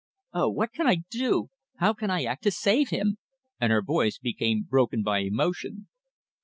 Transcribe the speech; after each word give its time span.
Oh, 0.33 0.49
what 0.49 0.73
can 0.73 0.87
I 0.87 1.03
do? 1.11 1.51
How 1.75 1.93
can 1.93 2.09
I 2.09 2.23
act 2.23 2.41
to 2.45 2.49
save 2.51 2.89
him?" 2.89 3.19
and 3.59 3.71
her 3.71 3.83
voice 3.83 4.17
became 4.17 4.63
broken 4.63 5.03
by 5.03 5.19
emotion. 5.19 5.89